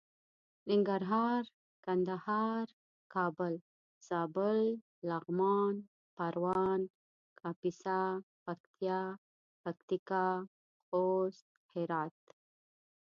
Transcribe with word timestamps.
ننګرهار 0.69 1.41
کندهار 1.85 2.65
کابل 3.13 3.53
زابل 4.07 4.59
لغمان 5.09 5.75
پروان 6.15 6.81
کاپيسا 7.39 7.99
پکتيا 8.45 9.01
پکتيکا 9.63 10.27
خوست 10.87 11.47
هرات 11.73 12.17